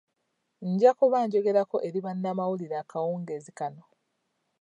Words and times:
Nja 0.69 0.91
kuba 0.99 1.17
njoegerako 1.25 1.75
eri 1.87 1.99
bannamawulire 2.05 2.75
akawungenzi 2.83 3.51
kano. 3.59 3.83